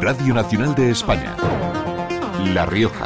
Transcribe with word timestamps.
Radio 0.00 0.32
Nacional 0.32 0.76
de 0.76 0.90
España. 0.90 1.34
La 2.54 2.64
Rioja. 2.66 2.97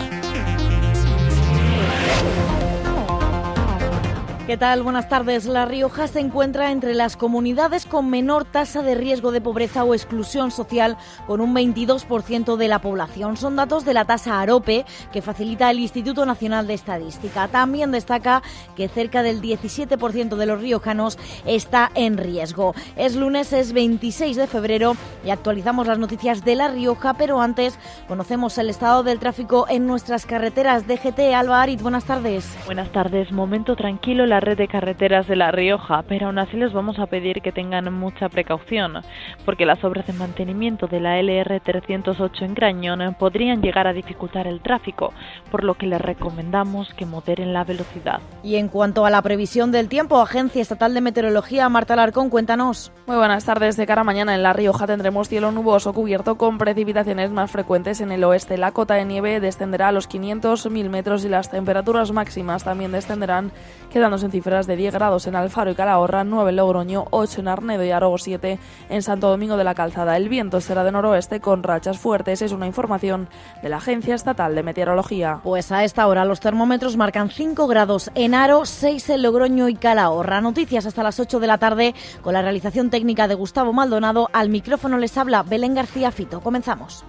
¿Qué 4.53 4.59
tal? 4.59 4.83
Buenas 4.83 5.09
tardes. 5.09 5.47
La 5.47 5.65
Rioja 5.65 6.07
se 6.09 6.21
encuentra 6.21 6.73
entre 6.73 6.93
las 6.93 7.17
comunidades 7.17 7.87
con 7.87 8.11
menor 8.11 8.45
tasa 8.45 8.83
de 8.83 8.95
riesgo 8.95 9.33
de 9.33 9.41
pobreza 9.41 9.83
o 9.83 9.95
exclusión 9.95 10.51
social, 10.51 10.99
con 11.27 11.41
un 11.41 11.55
22% 11.55 12.57
de 12.57 12.69
la 12.69 12.83
población. 12.83 13.39
Son 13.39 13.57
datos 13.57 13.87
de 13.87 13.95
la 13.95 14.05
tasa 14.05 14.43
AROPE 14.43 14.85
que 15.11 15.23
facilita 15.23 15.71
el 15.71 15.79
Instituto 15.79 16.27
Nacional 16.27 16.67
de 16.67 16.75
Estadística. 16.75 17.49
También 17.49 17.93
destaca 17.93 18.43
que 18.77 18.89
cerca 18.89 19.23
del 19.23 19.41
17% 19.41 20.37
de 20.37 20.45
los 20.45 20.61
riojanos 20.61 21.19
está 21.47 21.91
en 21.95 22.19
riesgo. 22.19 22.75
Es 22.97 23.17
lunes, 23.17 23.55
es 23.55 23.73
26 23.73 24.37
de 24.37 24.47
febrero 24.47 24.97
y 25.25 25.31
actualizamos 25.31 25.87
las 25.87 25.99
noticias 25.99 26.45
de 26.45 26.57
La 26.57 26.69
Rioja, 26.69 27.15
pero 27.15 27.41
antes 27.41 27.79
conocemos 28.07 28.59
el 28.59 28.69
estado 28.69 29.03
del 29.03 29.19
tráfico 29.19 29.65
en 29.71 29.87
nuestras 29.87 30.27
carreteras. 30.27 30.87
DGT 30.87 31.21
Alba 31.35 31.63
Arit, 31.63 31.81
buenas 31.81 32.05
tardes. 32.05 32.55
Buenas 32.67 32.93
tardes. 32.93 33.33
Momento 33.33 33.77
tranquilo 33.77 34.27
la 34.27 34.42
red 34.43 34.59
de 34.59 34.69
carreteras 34.69 35.27
de 35.27 35.37
La 35.37 35.51
Rioja, 35.51 36.03
pero 36.07 36.27
aún 36.27 36.39
así 36.39 36.59
les 36.59 36.75
vamos 36.75 36.99
a 36.99 37.07
pedir 37.07 37.41
que 37.41 37.53
tengan 37.53 37.91
mucha 37.93 38.29
precaución, 38.29 39.01
porque 39.47 39.65
las 39.65 39.83
obras 39.85 40.07
de 40.07 40.13
mantenimiento 40.13 40.87
de 40.87 41.01
la 41.01 41.19
LR 41.19 41.61
308 41.61 42.45
en 42.45 42.55
Grañón 42.55 43.17
podrían 43.19 43.63
llegar 43.63 43.87
a 43.87 43.95
dificultar 43.95 44.47
el 44.47 44.61
tráfico, 44.61 45.15
por 45.51 45.65
lo 45.65 45.75
que 45.75 45.87
les 45.87 46.01
recomendamos 46.01 46.93
que 46.93 47.07
moderen 47.07 47.55
la 47.55 47.65
velocidad. 47.65 48.21
Y 48.43 48.57
en 48.57 48.69
cuanto 48.69 49.07
a 49.07 49.11
la 49.11 49.23
previsión 49.23 49.73
del 49.73 49.89
tiempo, 49.89 50.21
Agencia 50.21 50.61
Estatal 50.61 50.93
de 50.93 51.01
Meteorología, 51.01 51.69
Marta 51.69 51.97
Larcón, 51.97 52.29
cuéntanos. 52.29 52.93
Muy 53.07 53.17
buenas 53.17 53.45
tardes. 53.45 53.77
De 53.77 53.87
cara 53.87 54.03
a 54.03 54.05
mañana 54.05 54.35
en 54.35 54.43
La 54.43 54.53
Rioja 54.53 54.87
tendremos 54.87 55.29
cielo 55.29 55.53
nuboso 55.53 55.93
cubierto 55.93 56.37
con 56.37 56.59
precipitaciones 56.59 57.31
más 57.31 57.51
frecuentes 57.51 58.01
en 58.01 58.13
el 58.13 58.25
oeste. 58.25 58.59
La 58.59 58.73
cota 58.73 58.95
de 58.95 59.05
nieve 59.05 59.41
descenderá 59.41 59.89
a 59.89 59.93
los 59.93 60.09
500.000 60.09 60.89
metros 60.89 61.25
y 61.25 61.29
las 61.29 61.51
temperaturas 61.51 62.13
máximas 62.13 62.65
también 62.65 62.93
descenderán, 62.93 63.53
quedándose 63.91 64.22
en 64.23 64.31
cifras 64.31 64.67
de 64.67 64.77
10 64.77 64.95
grados 64.95 65.27
en 65.27 65.37
Alfaro 65.37 65.71
y 65.71 65.75
Calahorra, 65.75 66.25
9 66.25 66.51
en 66.51 66.57
Logroño, 66.57 67.07
8 67.11 67.41
en 67.41 67.49
Arnedo 67.49 67.85
y 67.85 67.91
Arogo 67.91 68.19
7 68.19 68.59
en 68.89 69.03
Santo 69.03 69.29
Domingo 69.29 69.57
de 69.57 69.65
la 69.65 69.75
Calzada. 69.75 70.17
El 70.17 70.29
viento 70.29 70.61
será 70.61 70.85
de 70.85 70.93
noroeste 70.93 71.41
con 71.41 71.63
rachas 71.63 71.99
fuertes, 71.99 72.43
es 72.43 72.53
una 72.53 72.67
información 72.67 73.29
de 73.63 73.69
la 73.69 73.77
Agencia 73.77 74.15
Estatal 74.15 74.55
de 74.55 74.63
Meteorología. 74.63 75.41
Pues 75.43 75.73
a 75.73 75.85
esta 75.85 76.07
hora 76.07 76.25
los 76.25 76.41
termómetros 76.41 76.97
marcan 76.97 77.31
5 77.31 77.67
grados 77.67 78.11
en 78.15 78.35
Aro, 78.35 78.65
6 78.65 79.11
en 79.11 79.23
Logroño 79.23 79.69
y 79.69 79.75
Calahorra. 79.75 80.41
Noticias 80.41 80.87
hasta 80.87 81.03
las 81.03 81.19
8 81.21 81.41
de 81.41 81.47
la 81.47 81.59
tarde 81.59 81.95
con 82.23 82.35
la 82.35 82.43
realización 82.43 82.91
técnica 82.91 83.29
de 83.29 83.35
Gustavo 83.35 83.73
Maldonado. 83.73 84.29
Al 84.33 84.49
micrófono 84.49 84.99
les 84.99 85.17
habla 85.19 85.43
Belén 85.43 85.75
García 85.75 86.11
Fito. 86.11 86.41
Comenzamos. 86.41 87.05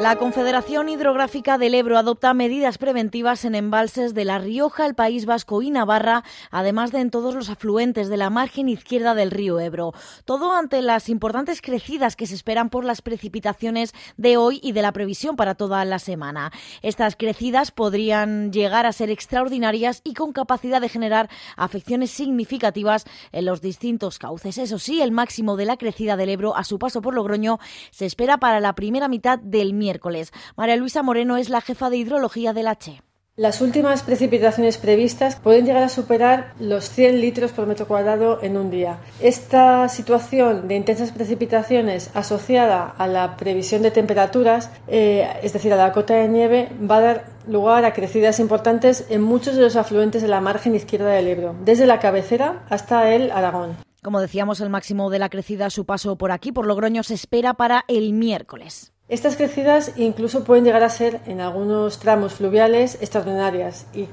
La 0.00 0.16
Confederación 0.16 0.88
Hidrográfica 0.88 1.58
del 1.58 1.74
Ebro 1.74 1.98
adopta 1.98 2.32
medidas 2.32 2.78
preventivas 2.78 3.44
en 3.44 3.54
embalses 3.54 4.14
de 4.14 4.24
La 4.24 4.38
Rioja, 4.38 4.86
el 4.86 4.94
País 4.94 5.26
Vasco 5.26 5.60
y 5.60 5.70
Navarra, 5.70 6.24
además 6.50 6.90
de 6.90 7.00
en 7.00 7.10
todos 7.10 7.34
los 7.34 7.50
afluentes 7.50 8.08
de 8.08 8.16
la 8.16 8.30
margen 8.30 8.70
izquierda 8.70 9.14
del 9.14 9.30
río 9.30 9.60
Ebro. 9.60 9.92
Todo 10.24 10.54
ante 10.54 10.80
las 10.80 11.10
importantes 11.10 11.60
crecidas 11.60 12.16
que 12.16 12.26
se 12.26 12.34
esperan 12.34 12.70
por 12.70 12.86
las 12.86 13.02
precipitaciones 13.02 13.92
de 14.16 14.38
hoy 14.38 14.58
y 14.62 14.72
de 14.72 14.80
la 14.80 14.92
previsión 14.92 15.36
para 15.36 15.54
toda 15.54 15.84
la 15.84 15.98
semana. 15.98 16.50
Estas 16.80 17.14
crecidas 17.14 17.70
podrían 17.70 18.52
llegar 18.52 18.86
a 18.86 18.92
ser 18.92 19.10
extraordinarias 19.10 20.00
y 20.02 20.14
con 20.14 20.32
capacidad 20.32 20.80
de 20.80 20.88
generar 20.88 21.28
afecciones 21.58 22.10
significativas 22.10 23.04
en 23.32 23.44
los 23.44 23.60
distintos 23.60 24.18
cauces. 24.18 24.56
Eso 24.56 24.78
sí, 24.78 25.02
el 25.02 25.12
máximo 25.12 25.58
de 25.58 25.66
la 25.66 25.76
crecida 25.76 26.16
del 26.16 26.30
Ebro 26.30 26.56
a 26.56 26.64
su 26.64 26.78
paso 26.78 27.02
por 27.02 27.14
Logroño 27.14 27.58
se 27.90 28.06
espera 28.06 28.38
para 28.38 28.60
la 28.60 28.74
primera 28.74 29.06
mitad 29.06 29.38
del 29.38 29.74
miércoles 29.74 29.89
miércoles. 29.90 30.32
María 30.56 30.76
Luisa 30.76 31.02
Moreno 31.02 31.36
es 31.36 31.48
la 31.48 31.60
jefa 31.60 31.90
de 31.90 31.96
hidrología 31.96 32.52
del 32.52 32.68
H. 32.68 33.02
Las 33.36 33.60
últimas 33.60 34.02
precipitaciones 34.02 34.76
previstas 34.76 35.36
pueden 35.36 35.64
llegar 35.64 35.82
a 35.82 35.88
superar 35.88 36.52
los 36.60 36.90
100 36.90 37.20
litros 37.20 37.52
por 37.52 37.66
metro 37.66 37.88
cuadrado 37.88 38.38
en 38.42 38.56
un 38.56 38.70
día. 38.70 38.98
Esta 39.20 39.88
situación 39.88 40.68
de 40.68 40.76
intensas 40.76 41.10
precipitaciones 41.10 42.10
asociada 42.14 42.84
a 42.86 43.06
la 43.06 43.36
previsión 43.36 43.82
de 43.82 43.90
temperaturas, 43.90 44.70
eh, 44.88 45.26
es 45.42 45.52
decir, 45.52 45.72
a 45.72 45.76
la 45.76 45.92
cota 45.92 46.14
de 46.14 46.28
nieve, 46.28 46.68
va 46.88 46.98
a 46.98 47.00
dar 47.00 47.24
lugar 47.48 47.84
a 47.84 47.94
crecidas 47.94 48.38
importantes 48.40 49.06
en 49.08 49.22
muchos 49.22 49.56
de 49.56 49.62
los 49.62 49.76
afluentes 49.76 50.22
de 50.22 50.28
la 50.28 50.40
margen 50.40 50.74
izquierda 50.74 51.10
del 51.10 51.28
Ebro, 51.28 51.56
desde 51.64 51.86
la 51.86 51.98
cabecera 51.98 52.64
hasta 52.68 53.12
el 53.14 53.30
Aragón. 53.30 53.76
Como 54.02 54.20
decíamos, 54.20 54.60
el 54.60 54.70
máximo 54.70 55.10
de 55.10 55.18
la 55.18 55.28
crecida 55.28 55.66
a 55.66 55.70
su 55.70 55.84
paso 55.84 56.16
por 56.16 56.30
aquí, 56.30 56.52
por 56.52 56.66
Logroño, 56.66 57.02
se 57.02 57.14
espera 57.14 57.54
para 57.54 57.84
el 57.86 58.12
miércoles. 58.12 58.92
Estas 59.10 59.34
crecidas 59.34 59.92
incluso 59.96 60.44
pueden 60.44 60.64
llegar 60.64 60.84
a 60.84 60.88
ser, 60.88 61.20
en 61.26 61.40
algunos 61.40 61.98
tramos 61.98 62.32
fluviales, 62.32 62.96
extraordinarias 63.00 63.86
y 63.92 64.06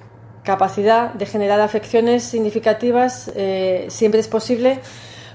capacidad 0.44 1.14
de 1.14 1.28
generar 1.28 1.62
afecciones 1.62 2.24
significativas 2.24 3.32
eh, 3.36 3.86
siempre 3.90 4.20
es 4.20 4.28
posible 4.28 4.80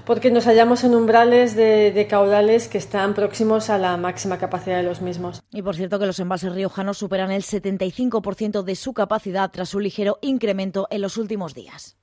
porque 0.05 0.31
nos 0.31 0.47
hallamos 0.47 0.83
en 0.83 0.95
umbrales 0.95 1.55
de, 1.55 2.07
caudales 2.09 2.67
que 2.67 2.77
están 2.77 3.13
próximos 3.13 3.69
a 3.69 3.77
la 3.77 3.95
máxima 3.95 4.37
capacidad 4.37 4.75
de 4.75 4.83
los 4.83 5.01
mismos. 5.01 5.41
Y 5.49 5.61
por 5.61 5.77
cierto 5.77 5.97
que 5.97 6.07
los 6.07 6.19
embalses 6.19 6.51
riojanos 6.51 6.97
superan 6.97 7.31
el 7.31 7.43
75% 7.43 8.63
de 8.63 8.75
su 8.75 8.93
capacidad 8.93 9.49
tras 9.49 9.73
un 9.73 9.83
ligero 9.83 10.19
incremento 10.21 10.87
en 10.89 11.01
los 11.01 11.15
últimos 11.15 11.53
días. 11.53 11.95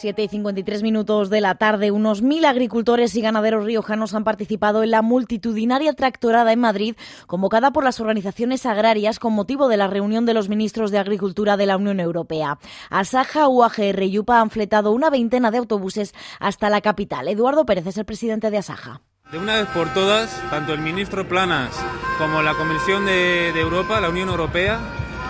7 0.00 0.22
y 0.22 0.28
53 0.28 0.82
minutos 0.82 1.28
de 1.28 1.42
la 1.42 1.56
tarde, 1.56 1.90
unos 1.90 2.22
mil 2.22 2.46
agricultores 2.46 3.14
y 3.16 3.20
ganaderos 3.20 3.66
riojanos 3.66 4.14
han 4.14 4.24
participado 4.24 4.82
en 4.82 4.92
la 4.92 5.02
multitudinaria 5.02 5.92
tractorada 5.92 6.54
en 6.54 6.60
Madrid, 6.60 6.96
convocada 7.26 7.70
por 7.70 7.84
las 7.84 8.00
organizaciones 8.00 8.64
agrarias 8.64 9.18
con 9.18 9.34
motivo 9.34 9.68
de 9.68 9.76
la 9.76 9.88
reunión 9.88 10.24
de 10.24 10.32
los 10.32 10.48
ministros 10.48 10.90
de 10.90 10.98
Agricultura 10.98 11.58
de 11.58 11.66
la 11.66 11.76
Unión 11.76 12.00
Europea. 12.00 12.58
Asaja, 12.88 13.46
UAGR 13.46 14.02
y 14.04 14.18
UPA 14.18 14.40
han 14.40 14.48
fletado 14.48 14.92
una 14.92 15.10
veintena 15.10 15.50
de 15.50 15.58
autobuses 15.58 16.14
hasta 16.38 16.70
la 16.70 16.80
capital. 16.80 17.28
Eduardo 17.28 17.66
Pérez 17.66 17.86
es 17.86 17.98
el 17.98 18.06
presidente 18.06 18.50
de 18.50 18.56
Asaja. 18.56 19.02
De 19.30 19.36
una 19.36 19.56
vez 19.56 19.66
por 19.66 19.92
todas, 19.92 20.30
tanto 20.48 20.72
el 20.72 20.80
ministro 20.80 21.28
Planas 21.28 21.76
como 22.16 22.40
la 22.40 22.54
Comisión 22.54 23.04
de, 23.04 23.52
de 23.52 23.60
Europa, 23.60 24.00
la 24.00 24.08
Unión 24.08 24.30
Europea, 24.30 24.80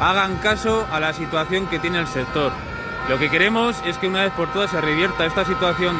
hagan 0.01 0.37
caso 0.37 0.87
a 0.93 1.01
la 1.01 1.13
situación 1.13 1.67
que 1.67 1.81
tiene 1.81 1.99
el 1.99 2.07
sector 2.07 2.53
lo 3.09 3.19
que 3.19 3.31
queremos 3.31 3.77
es 3.87 3.99
que 3.99 4.09
una 4.09 4.22
vez 4.22 4.33
por 4.33 4.53
todas 4.53 4.71
se 4.71 4.81
revierta 4.81 5.27
esta 5.27 5.44
situación 5.44 5.97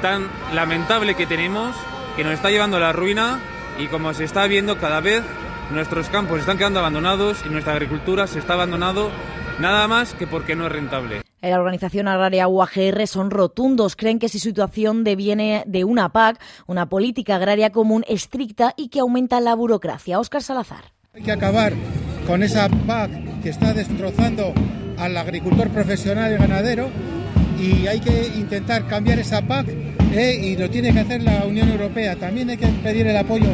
tan 0.00 0.28
lamentable 0.54 1.14
que 1.14 1.26
tenemos, 1.26 1.74
que 2.16 2.24
nos 2.24 2.34
está 2.34 2.50
llevando 2.50 2.76
a 2.76 2.80
la 2.80 2.92
ruina 2.92 3.40
y 3.78 3.86
como 3.86 4.12
se 4.14 4.24
está 4.24 4.46
viendo 4.46 4.78
cada 4.78 5.00
vez 5.00 5.22
nuestros 5.70 6.08
campos 6.08 6.40
están 6.40 6.58
quedando 6.58 6.80
abandonados 6.80 7.44
y 7.46 7.48
nuestra 7.48 7.72
agricultura 7.72 8.26
se 8.26 8.38
está 8.38 8.54
abandonando 8.54 9.10
nada 9.58 9.88
más 9.88 10.14
que 10.14 10.26
porque 10.26 10.54
no 10.54 10.66
es 10.66 10.72
rentable. 10.72 11.22
En 11.40 11.50
la 11.50 11.58
organización 11.58 12.06
agraria 12.06 12.46
UAGR 12.46 13.06
son 13.08 13.30
rotundos. 13.30 13.96
Creen 13.96 14.20
que 14.20 14.26
esa 14.26 14.38
situación 14.38 15.02
deviene 15.02 15.64
de 15.66 15.82
una 15.82 16.10
PAC, 16.10 16.40
una 16.66 16.88
política 16.88 17.36
agraria 17.36 17.70
común 17.70 18.04
estricta 18.06 18.74
y 18.76 18.88
que 18.88 19.00
aumenta 19.00 19.40
la 19.40 19.54
burocracia. 19.54 20.20
Óscar 20.20 20.42
Salazar. 20.42 20.84
Hay 21.14 21.22
que 21.22 21.32
acabar 21.32 21.72
con 22.28 22.44
esa 22.44 22.68
PAC 22.86 23.10
que 23.42 23.48
está 23.48 23.74
destrozando 23.74 24.54
al 25.02 25.16
agricultor 25.16 25.68
profesional 25.70 26.32
y 26.32 26.36
ganadero 26.36 26.88
y 27.60 27.86
hay 27.86 28.00
que 28.00 28.28
intentar 28.36 28.86
cambiar 28.86 29.18
esa 29.18 29.42
PAC 29.42 29.66
eh, 30.14 30.40
y 30.42 30.56
lo 30.56 30.70
tiene 30.70 30.92
que 30.92 31.00
hacer 31.00 31.22
la 31.22 31.44
Unión 31.44 31.68
Europea. 31.68 32.16
También 32.16 32.50
hay 32.50 32.56
que 32.56 32.66
pedir 32.66 33.06
el 33.06 33.16
apoyo 33.16 33.48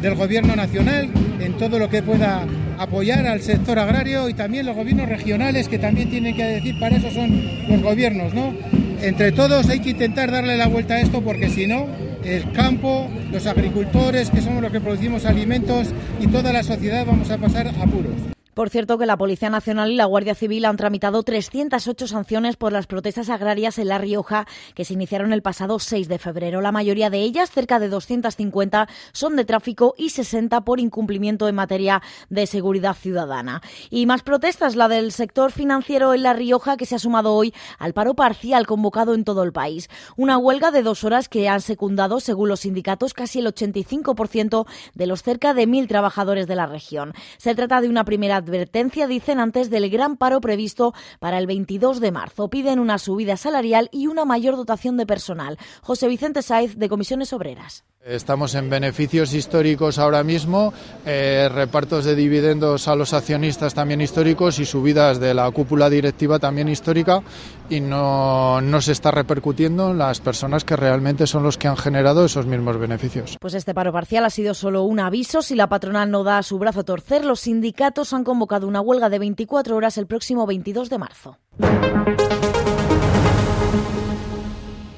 del 0.00 0.14
Gobierno 0.14 0.56
Nacional 0.56 1.08
en 1.40 1.56
todo 1.56 1.78
lo 1.78 1.88
que 1.88 2.02
pueda 2.02 2.46
apoyar 2.78 3.26
al 3.26 3.40
sector 3.40 3.78
agrario 3.78 4.28
y 4.28 4.34
también 4.34 4.66
los 4.66 4.76
gobiernos 4.76 5.08
regionales 5.08 5.68
que 5.68 5.78
también 5.78 6.10
tienen 6.10 6.36
que 6.36 6.44
decir, 6.44 6.78
para 6.80 6.96
eso 6.96 7.10
son 7.10 7.40
los 7.68 7.82
gobiernos, 7.82 8.34
¿no? 8.34 8.54
Entre 9.00 9.32
todos 9.32 9.68
hay 9.68 9.80
que 9.80 9.90
intentar 9.90 10.30
darle 10.30 10.56
la 10.56 10.66
vuelta 10.66 10.94
a 10.94 11.00
esto 11.00 11.22
porque 11.22 11.48
si 11.50 11.66
no, 11.66 11.86
el 12.24 12.50
campo, 12.52 13.08
los 13.30 13.46
agricultores, 13.46 14.30
que 14.30 14.40
somos 14.40 14.62
los 14.62 14.72
que 14.72 14.80
producimos 14.80 15.24
alimentos 15.26 15.88
y 16.20 16.26
toda 16.26 16.52
la 16.52 16.62
sociedad 16.62 17.04
vamos 17.06 17.30
a 17.30 17.38
pasar 17.38 17.68
apuros. 17.68 18.33
Por 18.54 18.70
cierto, 18.70 18.98
que 18.98 19.06
la 19.06 19.16
Policía 19.16 19.50
Nacional 19.50 19.90
y 19.90 19.96
la 19.96 20.04
Guardia 20.04 20.36
Civil 20.36 20.64
han 20.64 20.76
tramitado 20.76 21.24
308 21.24 22.06
sanciones 22.06 22.56
por 22.56 22.72
las 22.72 22.86
protestas 22.86 23.28
agrarias 23.28 23.78
en 23.78 23.88
La 23.88 23.98
Rioja 23.98 24.46
que 24.74 24.84
se 24.84 24.94
iniciaron 24.94 25.32
el 25.32 25.42
pasado 25.42 25.80
6 25.80 26.06
de 26.06 26.20
febrero. 26.20 26.60
La 26.60 26.70
mayoría 26.70 27.10
de 27.10 27.18
ellas, 27.18 27.50
cerca 27.50 27.80
de 27.80 27.88
250, 27.88 28.88
son 29.12 29.34
de 29.34 29.44
tráfico 29.44 29.94
y 29.98 30.10
60 30.10 30.60
por 30.60 30.78
incumplimiento 30.78 31.48
en 31.48 31.56
materia 31.56 32.00
de 32.30 32.46
seguridad 32.46 32.94
ciudadana. 32.94 33.60
Y 33.90 34.06
más 34.06 34.22
protestas, 34.22 34.76
la 34.76 34.86
del 34.86 35.10
sector 35.10 35.50
financiero 35.50 36.14
en 36.14 36.22
La 36.22 36.32
Rioja 36.32 36.76
que 36.76 36.86
se 36.86 36.94
ha 36.94 37.00
sumado 37.00 37.34
hoy 37.34 37.52
al 37.80 37.92
paro 37.92 38.14
parcial 38.14 38.68
convocado 38.68 39.14
en 39.14 39.24
todo 39.24 39.42
el 39.42 39.52
país. 39.52 39.90
Una 40.16 40.38
huelga 40.38 40.70
de 40.70 40.84
dos 40.84 41.02
horas 41.02 41.28
que 41.28 41.48
han 41.48 41.60
secundado, 41.60 42.20
según 42.20 42.48
los 42.50 42.60
sindicatos, 42.60 43.14
casi 43.14 43.40
el 43.40 43.46
85% 43.46 44.66
de 44.94 45.06
los 45.06 45.24
cerca 45.24 45.54
de 45.54 45.66
mil 45.66 45.88
trabajadores 45.88 46.46
de 46.46 46.54
la 46.54 46.66
región. 46.66 47.14
Se 47.38 47.56
trata 47.56 47.80
de 47.80 47.88
una 47.88 48.04
primera 48.04 48.43
advertencia, 48.44 49.06
dicen, 49.06 49.40
antes 49.40 49.70
del 49.70 49.90
gran 49.90 50.16
paro 50.16 50.40
previsto 50.40 50.94
para 51.18 51.38
el 51.38 51.46
22 51.46 52.00
de 52.00 52.12
marzo. 52.12 52.48
Piden 52.48 52.78
una 52.78 52.98
subida 52.98 53.36
salarial 53.36 53.88
y 53.90 54.06
una 54.06 54.24
mayor 54.24 54.56
dotación 54.56 54.96
de 54.96 55.06
personal. 55.06 55.58
José 55.82 56.08
Vicente 56.08 56.42
Saiz, 56.42 56.76
de 56.76 56.88
Comisiones 56.88 57.32
Obreras. 57.32 57.84
Estamos 58.04 58.54
en 58.54 58.68
beneficios 58.68 59.32
históricos 59.32 59.98
ahora 59.98 60.22
mismo, 60.22 60.74
eh, 61.06 61.48
repartos 61.50 62.04
de 62.04 62.14
dividendos 62.14 62.86
a 62.86 62.94
los 62.96 63.14
accionistas 63.14 63.72
también 63.72 64.02
históricos 64.02 64.58
y 64.58 64.66
subidas 64.66 65.18
de 65.20 65.32
la 65.32 65.50
cúpula 65.50 65.88
directiva 65.88 66.38
también 66.38 66.68
histórica 66.68 67.22
y 67.70 67.80
no, 67.80 68.60
no 68.60 68.82
se 68.82 68.92
está 68.92 69.10
repercutiendo 69.10 69.92
en 69.92 69.96
las 69.96 70.20
personas 70.20 70.64
que 70.64 70.76
realmente 70.76 71.26
son 71.26 71.44
los 71.44 71.56
que 71.56 71.66
han 71.66 71.78
generado 71.78 72.26
esos 72.26 72.44
mismos 72.44 72.76
beneficios. 72.76 73.38
Pues 73.40 73.54
este 73.54 73.72
paro 73.72 73.90
parcial 73.90 74.26
ha 74.26 74.30
sido 74.30 74.52
solo 74.52 74.82
un 74.82 75.00
aviso. 75.00 75.40
Si 75.40 75.54
la 75.54 75.70
patronal 75.70 76.10
no 76.10 76.24
da 76.24 76.42
su 76.42 76.58
brazo 76.58 76.80
a 76.80 76.84
torcer, 76.84 77.24
los 77.24 77.40
sindicatos 77.40 78.12
han 78.12 78.24
convocado 78.24 78.68
una 78.68 78.82
huelga 78.82 79.08
de 79.08 79.18
24 79.18 79.74
horas 79.74 79.96
el 79.96 80.06
próximo 80.06 80.46
22 80.46 80.90
de 80.90 80.98
marzo. 80.98 81.38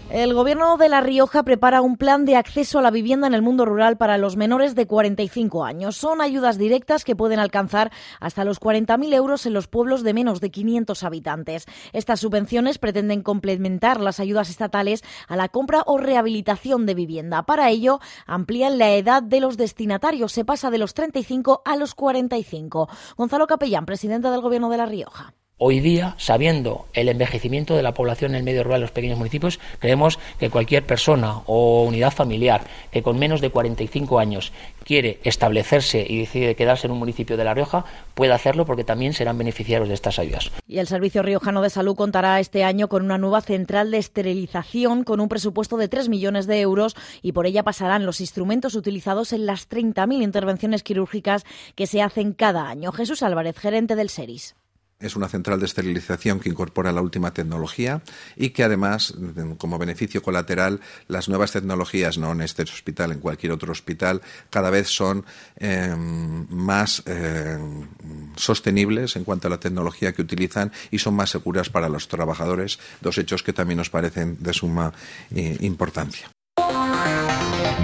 El 0.09 0.35
Gobierno 0.35 0.77
de 0.77 0.89
La 0.89 1.01
Rioja 1.01 1.43
prepara 1.43 1.83
un 1.83 1.97
plan 1.97 2.25
de 2.25 2.37
acceso 2.37 2.79
a 2.79 2.83
la 2.83 2.93
vivienda 2.93 3.27
en 3.27 3.35
el 3.35 3.43
mundo 3.43 3.65
rural 3.65 3.97
para 3.97 4.19
los 4.19 4.37
menores 4.37 4.77
de 4.77 4.87
45 4.87 5.65
años. 5.65 5.97
Son 5.97 6.21
ayudas 6.21 6.59
directas 6.59 7.05
que 7.05 7.17
pueden 7.17 7.41
alcanzar 7.41 7.91
hasta 8.21 8.45
los 8.45 8.61
40.000 8.61 9.13
euros 9.15 9.47
en 9.47 9.53
los 9.53 9.67
pueblos 9.67 10.05
de 10.05 10.15
menos 10.15 10.41
de 10.41 10.53
500 10.53 11.03
habitantes. 11.03 11.67
Estas 11.93 12.21
subvenciones 12.21 12.79
pretenden 12.79 13.23
complementar 13.23 14.01
las 14.01 14.21
ayudas 14.21 14.49
estatales 14.49 15.03
a 15.27 15.35
la 15.35 15.49
compra 15.49 15.83
o 15.87 15.99
rehabilitación 15.99 16.87
de 16.87 16.95
vivienda. 16.95 17.43
Para 17.43 17.69
ello, 17.71 17.99
amplían 18.27 18.79
la 18.79 18.93
edad 18.93 19.25
de 19.25 19.41
los 19.41 19.57
destinatarios. 19.57 20.31
Se 20.31 20.45
pasa 20.45 20.71
de 20.71 20.79
los 20.79 20.95
35 20.95 21.63
a 21.65 21.77
los 21.77 21.97
45. 21.97 22.89
Gonzalo 23.17 23.49
Capellán, 23.49 23.87
presidente 23.87 24.31
del 24.31 24.41
Gobierno 24.41 24.71
de 24.71 24.77
La 24.77 24.87
Rioja. 24.87 25.35
Hoy 25.59 25.81
día, 25.81 26.15
sabiendo 26.19 26.85
el 26.93 27.09
envejecimiento 27.09 27.75
de 27.77 27.83
la 27.83 27.95
población 27.95 28.33
en 28.33 28.37
el 28.37 28.43
medio 28.43 28.63
rural 28.63 28.81
de 28.81 28.85
los 28.85 28.91
pequeños 28.91 29.17
municipios, 29.17 29.59
creemos 29.79 30.19
que 30.39 30.51
cualquier 30.51 30.85
persona 30.85 31.39
o 31.47 31.83
unidad 31.85 32.11
familiar 32.11 32.67
que 32.91 33.03
con 33.03 33.19
menos 33.19 33.41
de 33.41 33.49
45 33.49 34.19
años 34.19 34.53
quiere 34.85 35.19
establecerse 35.25 36.05
y 36.07 36.19
decide 36.19 36.57
quedarse 36.57 36.87
en 36.87 36.91
un 36.91 36.99
municipio 36.99 37.39
de 37.39 37.45
La 37.45 37.55
Rioja 37.55 37.87
puede 38.13 38.35
hacerlo 38.35 38.67
porque 38.67 38.85
también 38.85 39.15
serán 39.15 39.39
beneficiarios 39.39 39.89
de 39.89 39.95
estas 39.95 40.19
ayudas. 40.19 40.53
Y 40.69 40.77
el 40.77 40.89
Servicio 40.89 41.23
Riojano 41.23 41.63
de 41.63 41.71
Salud 41.71 41.97
contará 41.97 42.39
este 42.39 42.63
año 42.63 42.89
con 42.89 43.03
una 43.03 43.17
nueva 43.17 43.41
central 43.41 43.91
de 43.91 43.97
esterilización 43.97 45.05
con 45.05 45.21
un 45.21 45.31
presupuesto 45.31 45.79
de 45.79 45.89
3 45.89 46.11
millones 46.11 46.47
de 46.47 46.61
euros 46.61 46.97
y 47.23 47.33
por 47.33 47.47
ella 47.47 47.63
pasarán 47.63 48.05
los 48.05 48.21
instrumentos 48.21 48.75
utilizados 48.75 49.33
en 49.33 49.47
las 49.47 49.71
30.000 49.71 50.23
intervenciones 50.23 50.83
quirúrgicas 50.83 51.47
que 51.75 51.87
se 51.87 52.03
hacen 52.03 52.35
cada 52.35 52.69
año. 52.69 52.93
Jesús 52.93 53.23
Álvarez, 53.23 53.57
gerente 53.57 53.97
del 53.97 54.11
SERIS. 54.11 54.55
Es 54.99 55.15
una 55.15 55.29
central 55.29 55.61
de 55.61 55.67
esterilización 55.67 56.41
que 56.41 56.49
incorpora 56.49 56.91
la 56.91 57.03
última 57.03 57.33
tecnología 57.33 58.01
y 58.35 58.51
que 58.51 58.65
además, 58.65 59.15
como 59.59 59.79
beneficio 59.79 60.23
colateral, 60.23 60.81
las 61.07 61.29
nuevas 61.29 61.53
tecnologías, 61.53 62.17
no 62.17 62.33
en 62.33 62.41
este 62.41 62.63
hospital, 62.63 63.13
en 63.13 63.21
cualquier 63.21 63.53
otro 63.53 63.73
hospital, 63.73 64.23
cada 64.49 64.71
vez 64.71 64.89
son 64.89 65.25
em, 65.57 66.47
más 66.49 67.03
em, 67.07 67.89
sostenibles 68.37 69.17
en 69.17 69.25
cuanto 69.25 69.49
a 69.49 69.51
la 69.51 69.61
tecnología 69.61 70.13
que 70.13 70.23
utilizan 70.23 70.73
y 70.91 70.99
son 70.99 71.15
más 71.15 71.31
seguras 71.31 71.69
para 71.69 71.91
los 71.91 72.09
trabajadores, 72.09 72.79
dos 73.03 73.19
hechos 73.19 73.43
que 73.43 73.53
también 73.53 73.79
nos 73.79 73.91
parecen 73.91 74.39
de 74.41 74.53
suma 74.55 74.93
eh, 75.35 75.59
importancia. 75.61 76.31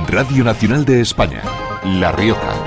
Radio 0.09 0.45
Nacional 0.45 0.85
de 0.85 1.01
España, 1.01 1.43
La 1.85 2.13
Rioja. 2.13 2.62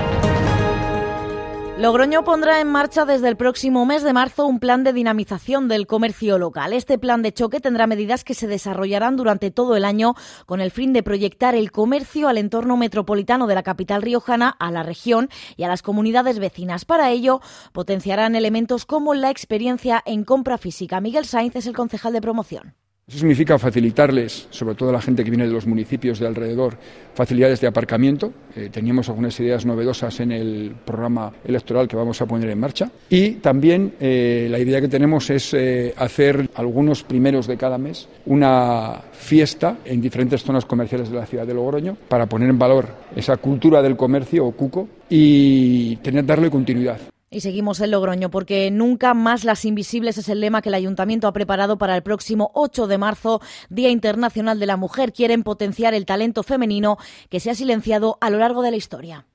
Logroño 1.78 2.24
pondrá 2.24 2.62
en 2.62 2.68
marcha 2.68 3.04
desde 3.04 3.28
el 3.28 3.36
próximo 3.36 3.84
mes 3.84 4.02
de 4.02 4.14
marzo 4.14 4.46
un 4.46 4.60
plan 4.60 4.82
de 4.82 4.94
dinamización 4.94 5.68
del 5.68 5.86
comercio 5.86 6.38
local. 6.38 6.72
Este 6.72 6.96
plan 6.98 7.20
de 7.20 7.34
choque 7.34 7.60
tendrá 7.60 7.86
medidas 7.86 8.24
que 8.24 8.32
se 8.32 8.46
desarrollarán 8.46 9.16
durante 9.16 9.50
todo 9.50 9.76
el 9.76 9.84
año 9.84 10.14
con 10.46 10.62
el 10.62 10.70
fin 10.70 10.94
de 10.94 11.02
proyectar 11.02 11.54
el 11.54 11.72
comercio 11.72 12.28
al 12.28 12.38
entorno 12.38 12.78
metropolitano 12.78 13.46
de 13.46 13.56
la 13.56 13.62
capital 13.62 14.00
riojana, 14.00 14.56
a 14.58 14.70
la 14.70 14.84
región 14.84 15.28
y 15.58 15.64
a 15.64 15.68
las 15.68 15.82
comunidades 15.82 16.38
vecinas. 16.38 16.86
Para 16.86 17.10
ello, 17.10 17.42
potenciarán 17.74 18.36
elementos 18.36 18.86
como 18.86 19.12
la 19.12 19.28
experiencia 19.28 20.02
en 20.06 20.24
compra 20.24 20.56
física. 20.56 21.02
Miguel 21.02 21.26
Sainz 21.26 21.56
es 21.56 21.66
el 21.66 21.76
concejal 21.76 22.14
de 22.14 22.22
promoción. 22.22 22.85
Eso 23.08 23.20
significa 23.20 23.56
facilitarles, 23.56 24.48
sobre 24.50 24.74
todo 24.74 24.88
a 24.88 24.94
la 24.94 25.00
gente 25.00 25.22
que 25.22 25.30
viene 25.30 25.46
de 25.46 25.52
los 25.52 25.64
municipios 25.64 26.18
de 26.18 26.26
alrededor, 26.26 26.76
facilidades 27.14 27.60
de 27.60 27.68
aparcamiento. 27.68 28.32
Eh, 28.56 28.68
teníamos 28.68 29.08
algunas 29.08 29.38
ideas 29.38 29.64
novedosas 29.64 30.18
en 30.18 30.32
el 30.32 30.74
programa 30.84 31.32
electoral 31.44 31.86
que 31.86 31.94
vamos 31.94 32.20
a 32.20 32.26
poner 32.26 32.50
en 32.50 32.58
marcha. 32.58 32.90
Y 33.08 33.34
también 33.34 33.94
eh, 34.00 34.48
la 34.50 34.58
idea 34.58 34.80
que 34.80 34.88
tenemos 34.88 35.30
es 35.30 35.54
eh, 35.54 35.94
hacer 35.96 36.50
algunos 36.56 37.04
primeros 37.04 37.46
de 37.46 37.56
cada 37.56 37.78
mes 37.78 38.08
una 38.24 39.02
fiesta 39.12 39.78
en 39.84 40.00
diferentes 40.00 40.42
zonas 40.42 40.64
comerciales 40.64 41.08
de 41.08 41.16
la 41.16 41.26
ciudad 41.26 41.46
de 41.46 41.54
Logroño 41.54 41.96
para 42.08 42.26
poner 42.26 42.50
en 42.50 42.58
valor 42.58 42.88
esa 43.14 43.36
cultura 43.36 43.82
del 43.82 43.96
comercio 43.96 44.44
o 44.44 44.50
cuco 44.50 44.88
y 45.08 45.94
tener 45.98 46.26
darle 46.26 46.50
continuidad. 46.50 46.98
Y 47.36 47.42
seguimos 47.42 47.80
en 47.80 47.90
Logroño 47.90 48.30
porque 48.30 48.70
nunca 48.70 49.12
más 49.12 49.44
las 49.44 49.66
invisibles 49.66 50.16
es 50.16 50.30
el 50.30 50.40
lema 50.40 50.62
que 50.62 50.70
el 50.70 50.74
ayuntamiento 50.74 51.28
ha 51.28 51.34
preparado 51.34 51.76
para 51.76 51.94
el 51.94 52.02
próximo 52.02 52.50
8 52.54 52.86
de 52.86 52.96
marzo, 52.96 53.42
Día 53.68 53.90
Internacional 53.90 54.58
de 54.58 54.64
la 54.64 54.78
Mujer. 54.78 55.12
Quieren 55.12 55.42
potenciar 55.42 55.92
el 55.92 56.06
talento 56.06 56.42
femenino 56.42 56.96
que 57.28 57.38
se 57.38 57.50
ha 57.50 57.54
silenciado 57.54 58.16
a 58.22 58.30
lo 58.30 58.38
largo 58.38 58.62
de 58.62 58.70
la 58.70 58.78
historia. 58.78 59.26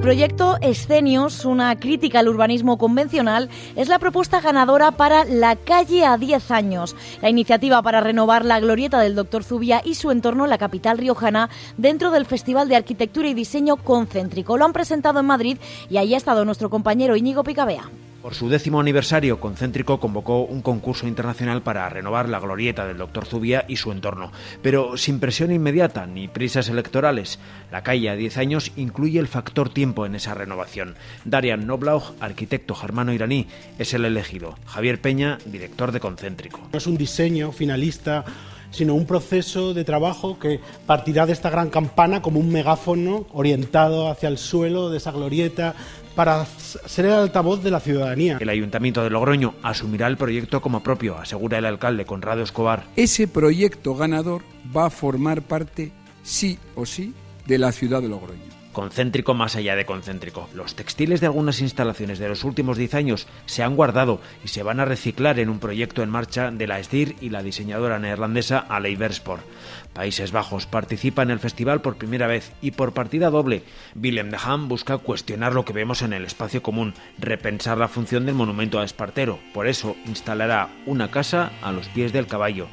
El 0.00 0.04
proyecto 0.04 0.56
Escenios, 0.62 1.44
una 1.44 1.78
crítica 1.78 2.20
al 2.20 2.28
urbanismo 2.28 2.78
convencional, 2.78 3.50
es 3.76 3.88
la 3.88 3.98
propuesta 3.98 4.40
ganadora 4.40 4.92
para 4.92 5.26
La 5.26 5.56
calle 5.56 6.06
a 6.06 6.16
10 6.16 6.50
años, 6.52 6.96
la 7.20 7.28
iniciativa 7.28 7.82
para 7.82 8.00
renovar 8.00 8.46
la 8.46 8.60
glorieta 8.60 8.98
del 8.98 9.14
Dr. 9.14 9.44
Zubia 9.44 9.82
y 9.84 9.96
su 9.96 10.10
entorno 10.10 10.44
en 10.44 10.50
la 10.50 10.56
capital 10.56 10.96
riojana 10.96 11.50
dentro 11.76 12.10
del 12.12 12.24
Festival 12.24 12.66
de 12.70 12.76
Arquitectura 12.76 13.28
y 13.28 13.34
Diseño 13.34 13.76
Concéntrico. 13.76 14.56
Lo 14.56 14.64
han 14.64 14.72
presentado 14.72 15.20
en 15.20 15.26
Madrid 15.26 15.58
y 15.90 15.98
ahí 15.98 16.14
ha 16.14 16.16
estado 16.16 16.46
nuestro 16.46 16.70
compañero 16.70 17.14
Íñigo 17.14 17.44
Picabea. 17.44 17.90
Por 18.22 18.34
su 18.34 18.50
décimo 18.50 18.80
aniversario, 18.80 19.40
Concéntrico 19.40 19.98
convocó 19.98 20.42
un 20.42 20.60
concurso 20.60 21.06
internacional 21.06 21.62
para 21.62 21.88
renovar 21.88 22.28
la 22.28 22.38
glorieta 22.38 22.86
del 22.86 22.98
Dr. 22.98 23.24
Zubia 23.24 23.64
y 23.66 23.76
su 23.76 23.92
entorno, 23.92 24.30
pero 24.60 24.98
sin 24.98 25.20
presión 25.20 25.50
inmediata 25.50 26.06
ni 26.06 26.28
prisas 26.28 26.68
electorales. 26.68 27.38
La 27.72 27.82
calle 27.82 28.10
a 28.10 28.16
10 28.16 28.36
años 28.36 28.72
incluye 28.76 29.18
el 29.18 29.26
factor 29.26 29.70
tiempo 29.70 30.04
en 30.04 30.14
esa 30.14 30.34
renovación. 30.34 30.96
Darian 31.24 31.66
Noblau, 31.66 32.02
arquitecto 32.20 32.74
germano 32.74 33.14
iraní, 33.14 33.46
es 33.78 33.94
el 33.94 34.04
elegido. 34.04 34.54
Javier 34.66 35.00
Peña, 35.00 35.38
director 35.46 35.90
de 35.90 36.00
Concéntrico. 36.00 36.60
No 36.72 36.78
es 36.78 36.86
un 36.86 36.98
diseño 36.98 37.52
finalista 37.52 38.26
sino 38.70 38.94
un 38.94 39.06
proceso 39.06 39.74
de 39.74 39.84
trabajo 39.84 40.38
que 40.38 40.60
partirá 40.86 41.26
de 41.26 41.32
esta 41.32 41.50
gran 41.50 41.70
campana 41.70 42.22
como 42.22 42.38
un 42.40 42.50
megáfono 42.50 43.26
orientado 43.32 44.08
hacia 44.08 44.28
el 44.28 44.38
suelo 44.38 44.90
de 44.90 44.98
esa 44.98 45.10
glorieta 45.10 45.74
para 46.14 46.44
ser 46.44 47.06
el 47.06 47.12
altavoz 47.12 47.62
de 47.62 47.70
la 47.70 47.80
ciudadanía. 47.80 48.38
El 48.40 48.48
Ayuntamiento 48.48 49.02
de 49.02 49.10
Logroño 49.10 49.54
asumirá 49.62 50.06
el 50.06 50.16
proyecto 50.16 50.60
como 50.60 50.82
propio, 50.82 51.18
asegura 51.18 51.58
el 51.58 51.66
alcalde 51.66 52.04
Conrado 52.04 52.42
Escobar. 52.42 52.84
Ese 52.96 53.28
proyecto 53.28 53.94
ganador 53.94 54.42
va 54.76 54.86
a 54.86 54.90
formar 54.90 55.42
parte, 55.42 55.92
sí 56.22 56.58
o 56.74 56.86
sí, 56.86 57.14
de 57.46 57.58
la 57.58 57.72
ciudad 57.72 58.02
de 58.02 58.08
Logroño 58.08 58.59
concéntrico 58.72 59.34
más 59.34 59.56
allá 59.56 59.76
de 59.76 59.86
concéntrico. 59.86 60.48
Los 60.54 60.74
textiles 60.74 61.20
de 61.20 61.26
algunas 61.26 61.60
instalaciones 61.60 62.18
de 62.18 62.28
los 62.28 62.44
últimos 62.44 62.76
10 62.76 62.94
años 62.94 63.26
se 63.46 63.62
han 63.62 63.76
guardado 63.76 64.20
y 64.44 64.48
se 64.48 64.62
van 64.62 64.80
a 64.80 64.84
reciclar 64.84 65.38
en 65.38 65.48
un 65.48 65.58
proyecto 65.58 66.02
en 66.02 66.10
marcha 66.10 66.50
de 66.50 66.66
la 66.66 66.82
SDIR 66.82 67.16
y 67.20 67.30
la 67.30 67.42
diseñadora 67.42 67.98
neerlandesa 67.98 68.58
Ale 68.58 68.96
Países 69.92 70.30
Bajos 70.30 70.66
participa 70.66 71.22
en 71.22 71.30
el 71.30 71.40
festival 71.40 71.80
por 71.80 71.96
primera 71.96 72.26
vez 72.26 72.52
y 72.62 72.70
por 72.72 72.92
partida 72.92 73.30
doble. 73.30 73.64
Willem 74.00 74.30
de 74.30 74.38
Ham 74.42 74.68
busca 74.68 74.98
cuestionar 74.98 75.52
lo 75.52 75.64
que 75.64 75.72
vemos 75.72 76.02
en 76.02 76.12
el 76.12 76.24
espacio 76.24 76.62
común, 76.62 76.94
repensar 77.18 77.78
la 77.78 77.88
función 77.88 78.26
del 78.26 78.34
monumento 78.34 78.78
a 78.78 78.84
Espartero. 78.84 79.38
Por 79.52 79.66
eso 79.66 79.96
instalará 80.06 80.68
una 80.86 81.10
casa 81.10 81.50
a 81.62 81.72
los 81.72 81.88
pies 81.88 82.12
del 82.12 82.26
caballo. 82.26 82.68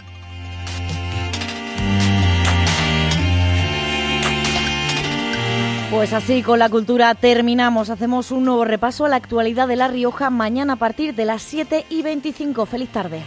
Pues 5.90 6.12
así, 6.12 6.44
con 6.44 6.60
la 6.60 6.70
cultura 6.70 7.16
terminamos. 7.16 7.90
Hacemos 7.90 8.32
un 8.32 8.44
nuevo 8.44 8.66
repaso 8.66 9.06
a 9.06 9.10
la 9.10 9.16
actualidad 9.16 9.70
de 9.70 9.78
La 9.78 9.88
Rioja 9.88 10.30
mañana 10.30 10.74
a 10.74 10.76
partir 10.76 11.16
de 11.16 11.24
las 11.24 11.42
7 11.44 11.86
y 11.90 12.02
25. 12.02 12.66
Feliz 12.66 12.90
tarde. 12.90 13.22